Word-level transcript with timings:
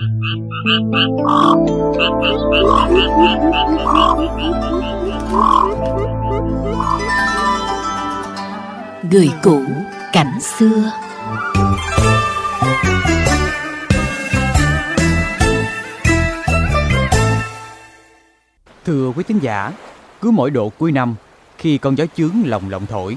Người 0.00 0.08
cũ 9.42 9.62
cảnh 10.12 10.40
xưa 10.40 10.92
Thưa 18.84 19.12
quý 19.16 19.24
thính 19.28 19.38
giả, 19.42 19.72
cứ 20.20 20.30
mỗi 20.30 20.50
độ 20.50 20.68
cuối 20.68 20.92
năm, 20.92 21.14
khi 21.56 21.78
con 21.78 21.96
gió 21.96 22.04
chướng 22.16 22.32
lồng 22.44 22.68
lộng 22.68 22.86
thổi, 22.86 23.16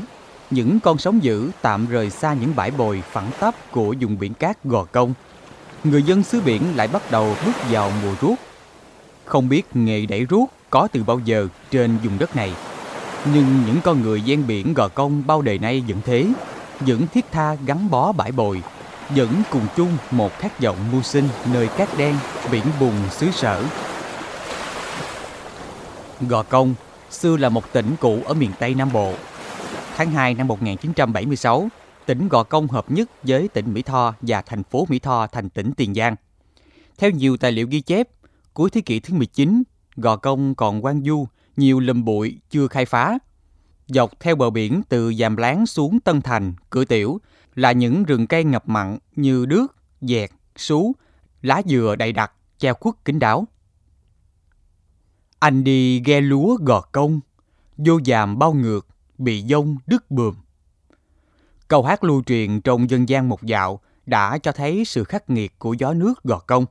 những 0.52 0.80
con 0.80 0.98
sóng 0.98 1.24
dữ 1.24 1.52
tạm 1.62 1.88
rời 1.88 2.10
xa 2.10 2.34
những 2.34 2.56
bãi 2.56 2.72
bồi 2.72 3.04
phẳng 3.12 3.32
tắp 3.40 3.56
của 3.72 3.96
vùng 4.02 4.20
biển 4.20 4.34
cát 4.34 4.64
Gò 4.64 4.86
Công. 4.92 5.14
Người 5.84 6.04
dân 6.04 6.24
xứ 6.24 6.42
biển 6.42 6.62
lại 6.76 6.88
bắt 6.88 7.12
đầu 7.12 7.36
bước 7.46 7.52
vào 7.72 7.92
mùa 8.04 8.14
ruốc. 8.22 8.40
Không 9.26 9.50
biết 9.50 9.76
nghề 9.76 10.06
đẩy 10.06 10.26
ruốc 10.30 10.52
có 10.70 10.88
từ 10.92 11.04
bao 11.04 11.20
giờ 11.26 11.48
trên 11.72 11.98
vùng 11.98 12.20
đất 12.20 12.36
này. 12.36 12.54
Nhưng 13.34 13.46
những 13.66 13.82
con 13.84 14.02
người 14.02 14.22
gian 14.22 14.48
biển 14.48 14.74
Gò 14.74 14.88
Công 14.88 15.24
bao 15.28 15.42
đời 15.42 15.60
nay 15.60 15.84
vẫn 15.88 15.98
thế, 16.06 16.28
vẫn 16.80 17.08
thiết 17.14 17.26
tha 17.32 17.56
gắn 17.66 17.90
bó 17.90 18.12
bãi 18.12 18.32
bồi, 18.32 18.62
vẫn 19.10 19.44
cùng 19.50 19.66
chung 19.76 19.98
một 20.12 20.40
khát 20.40 20.62
vọng 20.62 20.78
mưu 20.92 21.02
sinh 21.02 21.30
nơi 21.54 21.68
cát 21.68 21.98
đen, 21.98 22.16
biển 22.52 22.64
bùn 22.80 22.94
xứ 23.12 23.32
sở. 23.32 23.64
Gò 26.22 26.44
Công 26.44 26.74
xưa 27.10 27.38
là 27.38 27.50
một 27.50 27.74
tỉnh 27.74 27.96
cũ 28.00 28.20
ở 28.26 28.34
miền 28.34 28.52
Tây 28.60 28.74
Nam 28.74 28.90
Bộ. 28.94 29.14
Tháng 29.98 30.12
2 30.12 30.34
năm 30.34 30.48
1976, 30.48 31.70
tỉnh 32.12 32.28
Gò 32.28 32.44
Công 32.44 32.68
hợp 32.68 32.92
nhất 32.92 33.10
với 33.24 33.48
tỉnh 33.48 33.74
Mỹ 33.74 33.82
Tho 33.82 34.14
và 34.22 34.42
thành 34.42 34.64
phố 34.64 34.86
Mỹ 34.90 35.00
Tho 35.00 35.28
thành 35.28 35.50
tỉnh 35.50 35.72
Tiền 35.78 35.94
Giang. 35.94 36.16
Theo 36.98 37.12
nhiều 37.12 37.38
tài 37.38 37.52
liệu 37.52 37.68
ghi 37.68 37.82
chép, 37.82 38.10
cuối 38.54 38.70
thế 38.70 38.82
kỷ 38.82 39.00
thứ 39.00 39.14
19, 39.14 39.64
Gò 39.96 40.16
Công 40.16 40.56
còn 40.56 40.86
quan 40.86 41.04
du, 41.04 41.28
nhiều 41.58 41.80
lùm 41.80 42.04
bụi 42.04 42.40
chưa 42.50 42.68
khai 42.68 42.86
phá. 42.86 43.18
Dọc 43.88 44.20
theo 44.20 44.36
bờ 44.36 44.50
biển 44.50 44.82
từ 44.90 45.14
Giàm 45.14 45.38
Láng 45.38 45.66
xuống 45.66 46.00
Tân 46.00 46.22
Thành, 46.22 46.54
Cửa 46.70 46.86
Tiểu 46.86 47.22
là 47.56 47.72
những 47.72 48.04
rừng 48.04 48.28
cây 48.28 48.44
ngập 48.44 48.70
mặn 48.70 48.98
như 49.16 49.46
đước, 49.46 49.76
dẹt, 50.02 50.32
sú, 50.56 50.96
lá 51.42 51.62
dừa 51.66 51.96
đầy 51.96 52.14
đặc, 52.14 52.32
che 52.60 52.74
khuất 52.74 53.06
kín 53.06 53.20
đáo. 53.20 53.48
Anh 55.40 55.64
đi 55.64 56.02
ghe 56.06 56.22
lúa 56.22 56.56
gò 56.56 56.82
công, 56.82 57.20
vô 57.78 58.00
dàm 58.06 58.40
bao 58.40 58.54
ngược, 58.54 58.88
bị 59.18 59.44
dông 59.50 59.78
đứt 59.88 60.12
bườm. 60.12 60.36
Câu 61.72 61.84
hát 61.84 62.04
lưu 62.04 62.24
truyền 62.26 62.62
trong 62.62 62.90
dân 62.90 63.10
gian 63.10 63.30
một 63.30 63.44
dạo 63.44 63.80
đã 64.06 64.38
cho 64.38 64.52
thấy 64.52 64.86
sự 64.86 65.04
khắc 65.04 65.30
nghiệt 65.30 65.60
của 65.60 65.74
gió 65.74 65.94
nước 65.94 66.24
gò 66.24 66.40
công. 66.40 66.66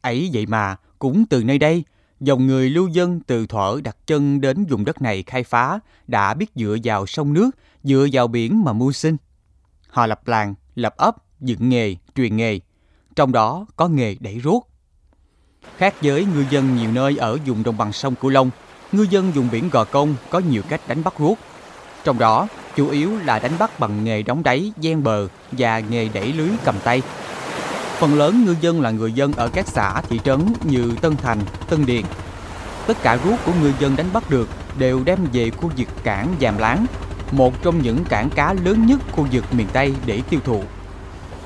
Ấy 0.00 0.30
vậy 0.32 0.46
mà, 0.46 0.76
cũng 0.98 1.24
từ 1.30 1.44
nơi 1.44 1.58
đây, 1.58 1.84
dòng 2.20 2.46
người 2.46 2.70
lưu 2.70 2.88
dân 2.88 3.20
từ 3.20 3.46
thuở 3.46 3.80
đặt 3.84 3.96
chân 4.06 4.40
đến 4.40 4.64
vùng 4.64 4.84
đất 4.84 5.02
này 5.02 5.22
khai 5.22 5.44
phá 5.44 5.80
đã 6.06 6.34
biết 6.34 6.50
dựa 6.54 6.76
vào 6.84 7.06
sông 7.06 7.32
nước, 7.32 7.50
dựa 7.82 8.06
vào 8.12 8.28
biển 8.28 8.64
mà 8.64 8.72
mưu 8.72 8.92
sinh. 8.92 9.16
Họ 9.88 10.06
lập 10.06 10.28
làng, 10.28 10.54
lập 10.74 10.94
ấp, 10.96 11.16
dựng 11.40 11.68
nghề, 11.68 11.96
truyền 12.14 12.36
nghề. 12.36 12.60
Trong 13.16 13.32
đó 13.32 13.66
có 13.76 13.88
nghề 13.88 14.16
đẩy 14.20 14.40
ruốc. 14.44 14.68
Khác 15.76 15.94
với 16.02 16.24
ngư 16.24 16.44
dân 16.50 16.76
nhiều 16.76 16.92
nơi 16.92 17.16
ở 17.16 17.38
vùng 17.46 17.62
đồng 17.62 17.76
bằng 17.76 17.92
sông 17.92 18.14
Cửu 18.14 18.30
Long, 18.30 18.50
ngư 18.92 19.06
dân 19.10 19.30
vùng 19.30 19.48
biển 19.52 19.70
Gò 19.70 19.84
Công 19.84 20.14
có 20.30 20.38
nhiều 20.38 20.62
cách 20.68 20.80
đánh 20.88 21.04
bắt 21.04 21.14
ruốc. 21.18 21.38
Trong 22.04 22.18
đó, 22.18 22.48
chủ 22.78 22.88
yếu 22.88 23.18
là 23.24 23.38
đánh 23.38 23.52
bắt 23.58 23.80
bằng 23.80 24.04
nghề 24.04 24.22
đóng 24.22 24.42
đáy, 24.42 24.72
gian 24.80 25.04
bờ 25.04 25.28
và 25.52 25.80
nghề 25.80 26.08
đẩy 26.08 26.32
lưới 26.32 26.48
cầm 26.64 26.74
tay. 26.84 27.02
Phần 27.98 28.14
lớn 28.14 28.44
ngư 28.44 28.54
dân 28.60 28.80
là 28.80 28.90
người 28.90 29.12
dân 29.12 29.32
ở 29.32 29.48
các 29.48 29.66
xã, 29.68 30.00
thị 30.00 30.20
trấn 30.24 30.52
như 30.62 30.92
Tân 31.00 31.16
Thành, 31.16 31.38
Tân 31.68 31.86
Điền. 31.86 32.02
Tất 32.86 32.96
cả 33.02 33.18
rút 33.24 33.38
của 33.46 33.52
ngư 33.62 33.72
dân 33.78 33.96
đánh 33.96 34.06
bắt 34.12 34.30
được 34.30 34.48
đều 34.78 35.02
đem 35.04 35.18
về 35.32 35.50
khu 35.50 35.70
vực 35.76 35.88
cảng 36.04 36.34
Giàm 36.40 36.58
Láng, 36.58 36.86
một 37.30 37.62
trong 37.62 37.82
những 37.82 38.04
cảng 38.04 38.30
cá 38.30 38.52
lớn 38.52 38.86
nhất 38.86 39.00
khu 39.12 39.26
vực 39.32 39.44
miền 39.52 39.66
Tây 39.72 39.94
để 40.06 40.22
tiêu 40.30 40.40
thụ. 40.44 40.62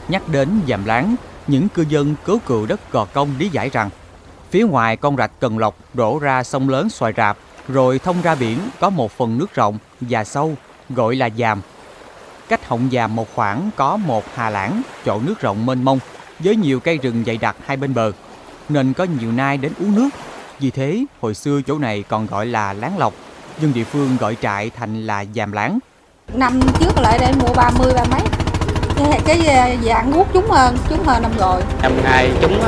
Nhắc 0.08 0.28
đến 0.28 0.48
Giàm 0.68 0.84
Láng, 0.84 1.14
những 1.46 1.68
cư 1.68 1.84
dân 1.88 2.14
cứu 2.24 2.38
cựu 2.46 2.66
đất 2.66 2.92
Gò 2.92 3.04
Công 3.04 3.28
lý 3.38 3.48
giải 3.48 3.70
rằng 3.70 3.90
Phía 4.50 4.66
ngoài 4.66 4.96
con 4.96 5.16
rạch 5.16 5.40
Cần 5.40 5.58
Lộc 5.58 5.76
đổ 5.94 6.18
ra 6.18 6.44
sông 6.44 6.68
lớn 6.68 6.90
xoài 6.90 7.12
rạp, 7.16 7.38
rồi 7.68 7.98
thông 7.98 8.22
ra 8.22 8.34
biển 8.34 8.58
có 8.80 8.90
một 8.90 9.12
phần 9.12 9.38
nước 9.38 9.54
rộng 9.54 9.78
và 10.00 10.24
sâu, 10.24 10.56
gọi 10.94 11.16
là 11.16 11.28
Giàm. 11.38 11.60
Cách 12.48 12.68
họng 12.68 12.88
Giàm 12.92 13.16
một 13.16 13.28
khoảng 13.34 13.70
có 13.76 13.96
một 13.96 14.24
hà 14.34 14.50
lãng, 14.50 14.82
chỗ 15.06 15.20
nước 15.26 15.40
rộng 15.40 15.66
mênh 15.66 15.82
mông, 15.82 15.98
với 16.38 16.56
nhiều 16.56 16.80
cây 16.80 16.98
rừng 16.98 17.24
dày 17.26 17.36
đặc 17.36 17.56
hai 17.64 17.76
bên 17.76 17.94
bờ, 17.94 18.12
nên 18.68 18.92
có 18.92 19.04
nhiều 19.04 19.32
nai 19.32 19.56
đến 19.56 19.72
uống 19.80 19.94
nước. 19.94 20.08
Vì 20.60 20.70
thế, 20.70 21.04
hồi 21.20 21.34
xưa 21.34 21.60
chỗ 21.66 21.78
này 21.78 22.04
còn 22.08 22.26
gọi 22.26 22.46
là 22.46 22.72
Láng 22.72 22.98
Lộc, 22.98 23.14
dân 23.60 23.72
địa 23.72 23.84
phương 23.84 24.16
gọi 24.20 24.36
trại 24.42 24.70
thành 24.70 25.06
là 25.06 25.24
Giàm 25.34 25.52
Láng. 25.52 25.78
Năm 26.34 26.60
trước 26.80 26.98
lại 27.00 27.18
đây 27.18 27.32
mua 27.40 27.54
30 27.54 27.92
ba 27.96 28.04
mấy 28.10 28.20
cái, 28.96 29.20
cái 29.24 29.78
dạng 29.84 30.12
guốc 30.12 30.28
trúng 30.32 30.50
hơn 30.50 30.76
trúng 30.88 31.04
hơn 31.04 31.22
năm 31.22 31.32
rồi 31.38 31.62
năm 31.82 31.92
nay 32.04 32.30
trúng 32.40 32.60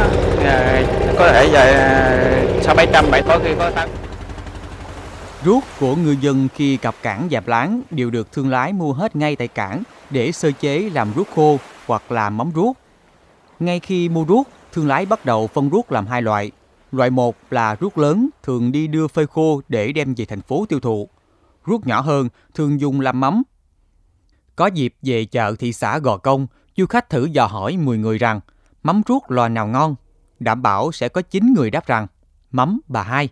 có 1.19 1.33
thể 1.33 1.49
về 1.53 2.61
sáu 2.63 2.75
bảy 2.75 2.87
trăm 2.93 3.11
bảy 3.11 3.23
có 3.23 3.39
khi 3.45 3.51
có 3.59 3.71
tăng 3.71 3.89
Rút 5.45 5.65
của 5.81 5.97
ngư 5.97 6.17
dân 6.21 6.49
khi 6.55 6.77
cập 6.77 6.95
cảng 7.03 7.29
dạp 7.31 7.49
Láng 7.49 7.83
đều 7.91 8.11
được 8.11 8.33
thương 8.33 8.51
lái 8.51 8.73
mua 8.73 8.93
hết 8.93 9.17
ngay 9.17 9.37
tại 9.37 9.49
cảng 9.49 9.83
để 10.11 10.33
sơ 10.33 10.53
chế 10.53 10.91
làm 10.91 11.13
rút 11.17 11.29
khô 11.35 11.59
hoặc 11.87 12.13
làm 12.13 12.37
mắm 12.37 12.51
rút. 12.51 12.77
Ngay 13.61 13.81
khi 13.81 14.09
mua 14.09 14.25
rút, 14.25 14.49
thương 14.73 14.87
lái 14.87 15.07
bắt 15.07 15.25
đầu 15.25 15.47
phân 15.47 15.69
rút 15.69 15.91
làm 15.91 16.07
hai 16.07 16.23
loại. 16.23 16.51
Loại 16.93 17.11
một 17.11 17.37
là 17.51 17.75
rút 17.75 17.99
lớn 17.99 18.29
thường 18.43 18.73
đi 18.73 18.87
đưa 18.87 19.09
phơi 19.09 19.27
khô 19.27 19.61
để 19.69 19.93
đem 19.93 20.15
về 20.15 20.25
thành 20.25 20.41
phố 20.41 20.67
tiêu 20.69 20.81
thụ. 20.81 21.09
Rút 21.65 21.87
nhỏ 21.87 22.01
hơn 22.01 22.29
thường 22.55 22.81
dùng 22.81 23.01
làm 23.01 23.21
mắm. 23.21 23.43
Có 24.57 24.67
dịp 24.67 24.95
về 25.03 25.25
chợ 25.25 25.55
thị 25.59 25.73
xã 25.73 25.99
Gò 25.99 26.17
Công, 26.17 26.47
du 26.77 26.87
khách 26.87 27.11
thử 27.11 27.25
dò 27.25 27.47
hỏi 27.47 27.77
10 27.77 27.99
người 27.99 28.19
rằng 28.19 28.41
mắm 28.83 29.03
rút 29.07 29.31
loài 29.31 29.51
nào 29.51 29.67
ngon. 29.67 29.95
Đảm 30.41 30.63
bảo 30.63 30.93
sẽ 30.93 31.09
có 31.09 31.23
9 31.23 31.55
người 31.55 31.71
đáp 31.71 31.87
rằng 31.87 32.07
mắm 32.51 32.81
bà 32.89 33.03
hai. 33.03 33.29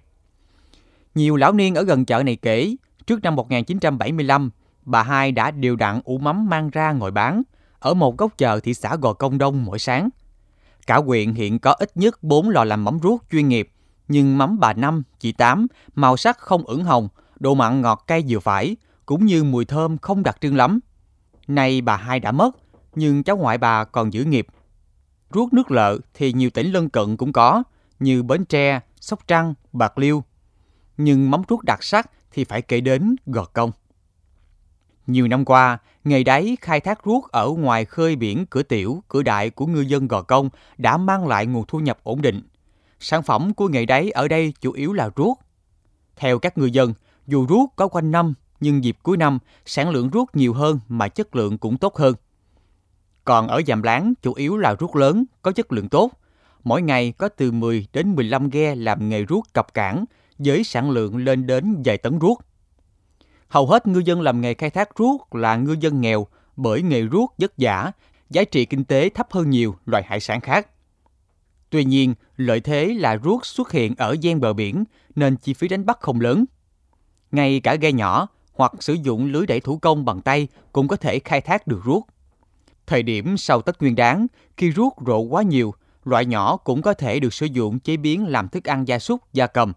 Nhiều 1.15 1.37
lão 1.37 1.53
niên 1.53 1.75
ở 1.75 1.83
gần 1.83 2.05
chợ 2.05 2.23
này 2.23 2.37
kể, 2.37 2.77
trước 3.06 3.23
năm 3.23 3.37
1975, 3.37 4.50
bà 4.83 5.03
hai 5.03 5.33
đã 5.33 5.50
điều 5.50 5.77
đặn 5.77 6.00
ủ 6.05 6.19
mắm 6.19 6.49
mang 6.49 6.71
ra 6.71 6.93
ngồi 6.93 7.11
bán 7.11 7.43
ở 7.78 7.95
một 7.95 8.17
góc 8.17 8.39
chợ 8.39 8.61
thị 8.61 8.75
xã 8.75 8.97
Gò 8.97 9.12
Công 9.12 9.39
Đông 9.39 9.65
mỗi 9.65 9.78
sáng. 9.78 10.09
Cả 10.87 10.97
huyện 10.97 11.34
hiện 11.34 11.59
có 11.59 11.73
ít 11.73 11.97
nhất 11.97 12.23
4 12.23 12.49
lò 12.49 12.65
làm 12.65 12.84
mắm 12.84 12.99
ruốc 13.03 13.25
chuyên 13.31 13.49
nghiệp, 13.49 13.71
nhưng 14.09 14.39
mắm 14.39 14.61
bà 14.61 14.73
Năm, 14.73 15.03
chị 15.19 15.33
Tám, 15.33 15.67
màu 15.95 16.17
sắc 16.17 16.39
không 16.39 16.65
ửng 16.67 16.84
hồng, 16.84 17.09
độ 17.41 17.55
mặn 17.55 17.81
ngọt 17.81 18.05
cay 18.06 18.25
vừa 18.29 18.39
phải, 18.39 18.77
cũng 19.06 19.27
như 19.27 19.44
mùi 19.44 19.65
thơm 19.65 19.99
không 19.99 20.23
đặc 20.23 20.37
trưng 20.41 20.56
lắm. 20.56 20.81
Nay 21.47 21.81
bà 21.81 21.97
hai 21.97 22.21
đã 22.21 22.33
mất, 22.33 22.56
nhưng 22.94 23.23
cháu 23.23 23.37
ngoại 23.37 23.59
bà 23.59 23.84
còn 23.84 24.12
giữ 24.12 24.25
nghiệp. 24.25 24.47
Ruốc 25.34 25.53
nước 25.53 25.71
lợ 25.71 25.99
thì 26.15 26.33
nhiều 26.33 26.50
tỉnh 26.50 26.73
lân 26.73 26.89
cận 26.89 27.17
cũng 27.17 27.33
có, 27.33 27.62
như 28.00 28.23
Bến 28.23 28.44
Tre, 28.44 28.81
Sóc 29.00 29.21
Trăng, 29.29 29.55
Bạc 29.73 29.99
Liêu. 29.99 30.25
Nhưng 30.97 31.31
mắm 31.31 31.43
ruốc 31.49 31.65
đặc 31.65 31.83
sắc 31.83 32.11
thì 32.33 32.45
phải 32.45 32.63
kể 32.63 32.81
đến 32.81 33.17
Gò 33.27 33.45
Công. 33.45 33.73
Nhiều 35.07 35.29
năm 35.29 35.45
qua, 35.45 35.79
nghề 36.05 36.25
đáy 36.25 36.57
khai 36.61 36.81
thác 36.81 36.99
ruốc 37.05 37.33
ở 37.33 37.49
ngoài 37.49 37.85
khơi 37.85 38.17
biển 38.17 38.47
cửa 38.51 38.63
tiểu, 38.63 39.03
cửa 39.09 39.23
đại 39.23 39.51
của 39.51 39.67
ngư 39.67 39.81
dân 39.81 40.09
Gò 40.09 40.23
Công 40.23 40.49
đã 40.79 40.97
mang 40.97 41.27
lại 41.27 41.47
nguồn 41.47 41.65
thu 41.69 41.79
nhập 41.79 41.99
ổn 42.03 42.23
định. 42.23 42.43
Sản 43.01 43.23
phẩm 43.23 43.55
của 43.55 43.69
nghề 43.69 43.87
đáy 43.87 44.11
ở 44.11 44.29
đây 44.29 44.53
chủ 44.61 44.73
yếu 44.73 44.93
là 44.93 45.11
ruốc. 45.17 45.41
Theo 46.17 46.39
các 46.39 46.59
ngư 46.59 46.67
dân, 46.67 46.95
dù 47.27 47.47
ruốc 47.49 47.73
có 47.77 47.89
quanh 47.89 48.11
năm, 48.11 48.35
nhưng 48.61 48.85
dịp 48.85 48.97
cuối 49.03 49.17
năm 49.17 49.39
sản 49.67 49.91
lượng 49.91 50.11
ruốc 50.13 50.37
nhiều 50.37 50.55
hơn 50.55 50.81
mà 50.89 51.09
chất 51.09 51.37
lượng 51.37 51.59
cũng 51.59 51.79
tốt 51.79 51.97
hơn. 51.97 52.15
Còn 53.25 53.49
ở 53.49 53.63
Giàm 53.67 53.83
Láng 53.83 54.15
chủ 54.23 54.33
yếu 54.35 54.57
là 54.57 54.77
ruốc 54.81 54.97
lớn, 54.97 55.25
có 55.43 55.53
chất 55.53 55.73
lượng 55.73 55.89
tốt. 55.89 56.11
Mỗi 56.65 56.83
ngày 56.83 57.13
có 57.13 57.29
từ 57.29 57.53
10 57.53 57.87
đến 57.93 58.15
15 58.15 58.50
ghe 58.50 58.75
làm 58.75 59.09
nghề 59.09 59.25
ruốc 59.29 59.53
cập 59.53 59.75
cảng 59.75 60.05
với 60.44 60.65
sản 60.65 60.91
lượng 60.91 61.17
lên 61.17 61.47
đến 61.47 61.83
vài 61.85 61.99
tấn 61.99 62.19
ruốc. 62.21 62.41
Hầu 63.49 63.67
hết 63.67 63.87
ngư 63.87 63.99
dân 63.99 64.21
làm 64.21 64.41
nghề 64.41 64.55
khai 64.55 64.71
thác 64.71 64.89
ruốc 64.99 65.35
là 65.35 65.56
ngư 65.56 65.77
dân 65.81 66.00
nghèo 66.00 66.27
bởi 66.56 66.83
nghề 66.83 67.09
ruốc 67.09 67.35
vất 67.39 67.53
vả, 67.59 67.93
giá 68.31 68.44
trị 68.44 68.65
kinh 68.65 68.85
tế 68.85 69.09
thấp 69.09 69.27
hơn 69.31 69.50
nhiều 69.50 69.75
loại 69.87 70.03
hải 70.03 70.21
sản 70.21 70.41
khác. 70.41 70.69
Tuy 71.71 71.85
nhiên, 71.85 72.15
lợi 72.37 72.61
thế 72.61 72.94
là 72.99 73.19
ruốc 73.25 73.47
xuất 73.47 73.73
hiện 73.73 73.94
ở 73.99 74.17
gian 74.21 74.41
bờ 74.41 74.53
biển 74.53 74.85
nên 75.15 75.37
chi 75.37 75.55
phí 75.55 75.69
đánh 75.69 75.87
bắt 75.87 75.99
không 76.00 76.21
lớn. 76.21 76.45
Ngay 77.33 77.61
cả 77.61 77.75
ghe 77.75 77.93
nhỏ 77.93 78.29
hoặc 78.53 78.73
sử 78.81 78.93
dụng 78.93 79.33
lưới 79.33 79.47
đẩy 79.47 79.61
thủ 79.61 79.79
công 79.79 80.05
bằng 80.05 80.21
tay 80.21 80.49
cũng 80.73 80.88
có 80.88 80.97
thể 80.97 81.19
khai 81.19 81.41
thác 81.41 81.67
được 81.67 81.81
ruốc. 81.85 82.06
Thời 82.87 83.03
điểm 83.03 83.37
sau 83.37 83.62
Tết 83.62 83.81
Nguyên 83.81 83.95
đán, 83.95 84.27
khi 84.56 84.73
ruốc 84.73 84.97
rộ 85.06 85.19
quá 85.19 85.43
nhiều, 85.43 85.75
loại 86.05 86.27
nhỏ 86.27 86.56
cũng 86.56 86.83
có 86.83 86.95
thể 86.95 87.21
được 87.21 87.35
sử 87.35 87.47
dụng 87.47 87.79
chế 87.79 87.97
biến 87.97 88.27
làm 88.27 88.49
thức 88.49 88.65
ăn 88.65 88.88
gia 88.88 88.99
súc, 88.99 89.33
gia 89.33 89.47
cầm. 89.47 89.73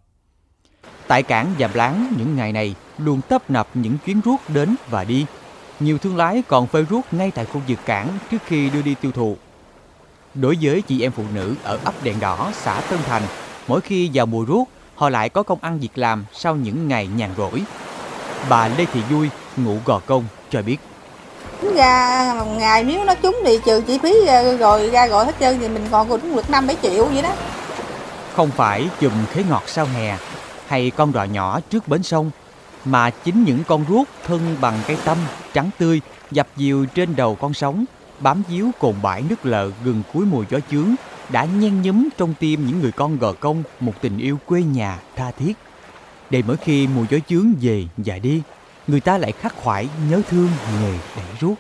Tại 1.08 1.24
cảng 1.24 1.48
Giàm 1.60 1.72
Láng 1.74 2.14
những 2.18 2.36
ngày 2.36 2.52
này 2.52 2.76
luôn 2.98 3.22
tấp 3.30 3.50
nập 3.50 3.68
những 3.74 3.98
chuyến 4.06 4.22
ruốc 4.26 4.42
đến 4.48 4.76
và 4.90 5.04
đi. 5.04 5.26
Nhiều 5.80 5.98
thương 5.98 6.18
lái 6.18 6.44
còn 6.48 6.68
phơi 6.68 6.86
ruốc 6.90 7.06
ngay 7.12 7.32
tại 7.32 7.46
khu 7.46 7.62
vực 7.68 7.80
cảng 7.86 8.08
trước 8.32 8.38
khi 8.46 8.70
đưa 8.70 8.82
đi 8.82 8.96
tiêu 9.02 9.12
thụ. 9.12 9.38
Đối 10.34 10.58
với 10.62 10.82
chị 10.82 11.02
em 11.02 11.12
phụ 11.12 11.24
nữ 11.34 11.56
ở 11.64 11.80
ấp 11.84 11.94
đèn 12.04 12.20
đỏ, 12.20 12.52
xã 12.62 12.82
Tân 12.90 13.00
Thành, 13.06 13.22
mỗi 13.68 13.82
khi 13.82 14.10
vào 14.14 14.26
mùa 14.26 14.46
ruốc, 14.48 14.70
họ 14.96 15.10
lại 15.10 15.30
có 15.30 15.44
công 15.44 15.60
ăn 15.62 15.80
việc 15.80 15.98
làm 15.98 16.26
sau 16.34 16.56
những 16.56 16.88
ngày 16.88 17.08
nhàn 17.08 17.30
rỗi. 17.38 17.62
Bà 18.50 18.68
Lê 18.68 18.86
Thị 18.86 19.02
Vui, 19.10 19.30
ngụ 19.58 19.78
Gò 19.86 20.02
Công, 20.06 20.24
cho 20.50 20.62
biết. 20.62 20.78
Ra 21.76 22.34
một 22.40 22.46
ngày 22.58 22.84
nếu 22.84 23.04
nó 23.04 23.16
trúng 23.16 23.38
thì 23.46 23.60
trừ 23.66 23.82
chi 23.88 24.00
phí 24.04 24.26
ờ, 24.28 24.58
rồi 24.58 24.90
ra 24.90 25.08
gọi 25.08 25.26
hết 25.26 25.36
trơn 25.40 25.60
thì 25.60 25.68
mình 25.68 25.86
còn 25.92 26.10
cũng 26.10 26.36
được 26.36 26.50
5 26.50 26.68
7 26.68 26.78
triệu 26.82 27.06
vậy 27.06 27.22
đó. 27.22 27.34
Không 28.36 28.52
phải 28.52 28.90
chùm 29.02 29.14
khế 29.32 29.44
ngọt 29.50 29.64
sau 29.68 29.86
hè 29.86 30.18
hay 30.76 30.92
con 30.92 31.14
đò 31.14 31.24
nhỏ 31.24 31.60
trước 31.60 31.88
bến 31.88 32.04
sông, 32.04 32.32
mà 32.86 33.10
chính 33.10 33.44
những 33.44 33.64
con 33.68 33.86
ruốc 33.90 34.08
thân 34.26 34.56
bằng 34.62 34.80
cây 34.88 34.98
tăm 35.06 35.18
trắng 35.54 35.70
tươi 35.78 36.02
dập 36.32 36.48
dìu 36.58 36.86
trên 36.86 37.16
đầu 37.16 37.36
con 37.36 37.54
sóng, 37.54 37.86
bám 38.20 38.44
díu 38.50 38.72
cồn 38.80 38.96
bãi 39.02 39.24
nước 39.30 39.46
lợ 39.46 39.72
gần 39.84 40.04
cuối 40.14 40.26
mùa 40.26 40.44
gió 40.50 40.60
chướng 40.72 40.96
đã 41.30 41.46
nhen 41.46 41.82
nhúm 41.82 42.08
trong 42.18 42.34
tim 42.40 42.68
những 42.68 42.80
người 42.80 42.92
con 42.92 43.18
gò 43.18 43.32
công 43.32 43.64
một 43.80 43.94
tình 44.02 44.18
yêu 44.18 44.38
quê 44.46 44.64
nhà 44.64 45.00
tha 45.16 45.32
thiết. 45.32 45.54
Để 46.30 46.44
mỗi 46.48 46.58
khi 46.58 46.88
mùa 46.88 47.06
gió 47.10 47.18
chướng 47.30 47.54
về 47.62 47.84
và 47.98 48.20
đi, 48.20 48.42
người 48.88 49.00
ta 49.00 49.18
lại 49.18 49.32
khắc 49.32 49.56
khoải 49.56 49.90
nhớ 50.10 50.22
thương 50.30 50.50
nghề 50.82 50.92
đẩy 50.92 51.26
ruốc. 51.42 51.58